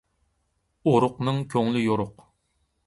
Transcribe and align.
ئورۇقنىڭ 0.93 1.39
كۆڭلى 1.55 1.87
يورۇق. 1.89 2.27